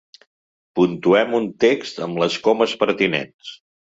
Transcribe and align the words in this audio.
Puntuem 0.79 1.35
un 1.41 1.45
text 1.65 2.01
amb 2.07 2.21
les 2.23 2.39
comes 2.47 2.75
pertinents. 2.85 3.55